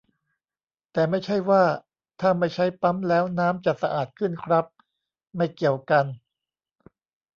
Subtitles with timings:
[0.91, 1.63] แต่ไม่ใช่ว่า
[2.21, 4.65] ถ้าไม่ใช้ปั๊มแล้วน้ำจะสะอาดขึ้นครับ
[5.35, 6.05] ไม่เกี่ยวกัน